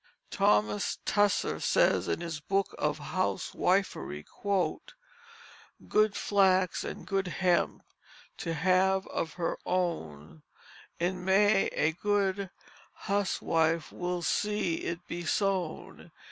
Thomas 0.31 0.97
Tusser 1.05 1.59
says 1.59 2.07
in 2.07 2.21
his 2.21 2.39
Book 2.39 2.73
of 2.79 2.97
Housewifery: 2.97 4.25
"Good 5.87 6.15
flax 6.15 6.83
and 6.83 7.05
good 7.05 7.27
hemp 7.27 7.83
to 8.37 8.55
have 8.55 9.05
of 9.05 9.33
her 9.33 9.59
own, 9.63 10.41
In 10.99 11.23
May 11.23 11.67
a 11.67 11.91
good 11.91 12.49
huswife 13.03 13.91
will 13.91 14.23
see 14.23 14.77
it 14.77 15.05
be 15.05 15.23
sown. 15.23 16.11